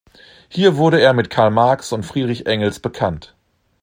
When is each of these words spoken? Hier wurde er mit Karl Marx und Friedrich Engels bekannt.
Hier 0.49 0.77
wurde 0.77 0.99
er 0.99 1.13
mit 1.13 1.29
Karl 1.29 1.51
Marx 1.51 1.91
und 1.91 2.01
Friedrich 2.07 2.47
Engels 2.47 2.79
bekannt. 2.79 3.35